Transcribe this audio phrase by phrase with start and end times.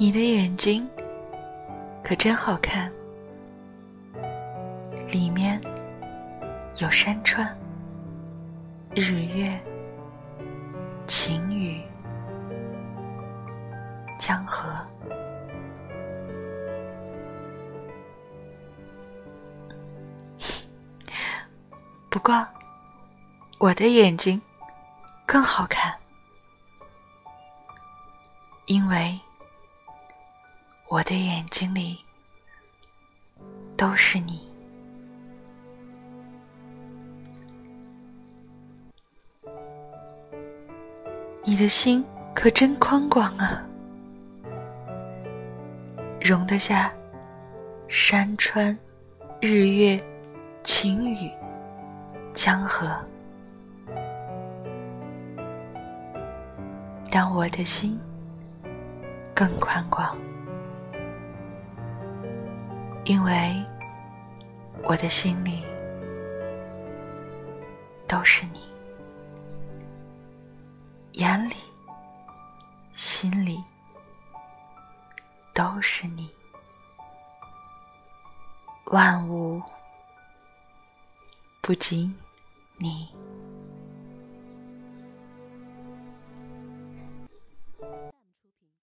[0.00, 0.88] 你的眼睛
[2.04, 2.88] 可真好看，
[5.08, 5.60] 里面
[6.76, 7.44] 有山川、
[8.94, 9.60] 日月、
[11.08, 11.82] 晴雨、
[14.20, 14.70] 江河。
[22.08, 22.46] 不过，
[23.58, 24.40] 我的眼睛
[25.26, 25.92] 更好看，
[28.66, 29.20] 因为。
[30.90, 31.98] 我的眼睛里
[33.76, 34.50] 都是你，
[41.44, 42.02] 你的心
[42.34, 43.62] 可真宽广啊，
[46.22, 46.90] 容得下
[47.86, 48.76] 山川、
[49.42, 50.02] 日月、
[50.64, 51.30] 晴雨、
[52.32, 52.88] 江河。
[57.10, 58.00] 但我的心
[59.34, 60.16] 更宽广。
[63.08, 63.64] 因为
[64.82, 65.64] 我的心里
[68.06, 68.60] 都是你，
[71.12, 71.54] 眼里、
[72.92, 73.64] 心里
[75.54, 76.30] 都是你，
[78.88, 79.62] 万物
[81.62, 82.14] 不仅
[82.76, 83.17] 你。